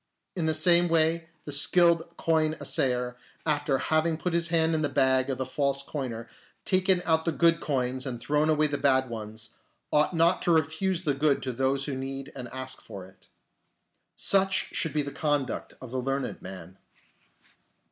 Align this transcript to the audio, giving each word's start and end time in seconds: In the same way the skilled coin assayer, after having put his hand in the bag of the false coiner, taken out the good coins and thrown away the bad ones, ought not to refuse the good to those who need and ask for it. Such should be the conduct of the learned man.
In 0.35 0.47
the 0.47 0.55
same 0.55 0.87
way 0.87 1.29
the 1.43 1.51
skilled 1.51 2.17
coin 2.17 2.55
assayer, 2.59 3.15
after 3.45 3.77
having 3.77 4.17
put 4.17 4.33
his 4.33 4.47
hand 4.47 4.73
in 4.73 4.81
the 4.81 4.89
bag 4.89 5.29
of 5.29 5.37
the 5.37 5.45
false 5.45 5.83
coiner, 5.83 6.27
taken 6.65 7.03
out 7.05 7.23
the 7.23 7.31
good 7.31 7.59
coins 7.59 8.07
and 8.07 8.19
thrown 8.19 8.49
away 8.49 8.65
the 8.65 8.79
bad 8.79 9.09
ones, 9.11 9.51
ought 9.93 10.15
not 10.15 10.41
to 10.41 10.51
refuse 10.51 11.03
the 11.03 11.13
good 11.13 11.43
to 11.43 11.51
those 11.51 11.85
who 11.85 11.93
need 11.93 12.31
and 12.35 12.47
ask 12.47 12.81
for 12.81 13.05
it. 13.05 13.29
Such 14.15 14.69
should 14.71 14.91
be 14.93 15.03
the 15.03 15.11
conduct 15.11 15.75
of 15.79 15.91
the 15.91 16.01
learned 16.01 16.41
man. 16.41 16.79